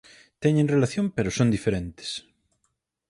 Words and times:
Teñen 0.43 0.71
relación 0.75 1.05
pero 1.15 1.35
son 1.37 1.53
diferentes. 1.55 2.09